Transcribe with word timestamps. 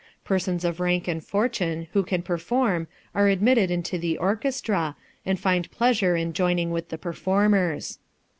Persons 0.25 0.65
of 0.65 0.79
rank 0.79 1.07
and 1.07 1.23
fortune 1.23 1.87
who 1.93 2.01
can 2.03 2.23
perform 2.23 2.87
are 3.13 3.27
admitted 3.27 3.69
into 3.69 3.99
the 3.99 4.17
orchestra, 4.17 4.95
and 5.27 5.39
find 5.39 5.67
a 5.67 5.69
pleasure 5.69 6.15
in 6.15 6.33
joining 6.33 6.71
with 6.71 6.89
the 6.89 6.97
performers. 6.97 7.99